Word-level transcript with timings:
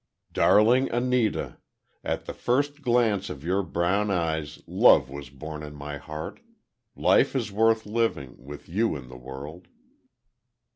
Darling 0.33 0.89
Anita: 0.89 1.57
At 2.03 2.25
the 2.25 2.33
first 2.33 2.81
glance 2.81 3.29
of 3.29 3.43
your 3.43 3.61
brown 3.61 4.09
eyes 4.09 4.59
love 4.65 5.11
was 5.11 5.29
born 5.29 5.61
in 5.61 5.75
my 5.75 5.97
heart. 5.97 6.39
Life 6.95 7.35
is 7.35 7.51
worth 7.51 7.85
living—with 7.85 8.67
you 8.67 8.95
in 8.95 9.09
the 9.09 9.15
world. 9.17 9.67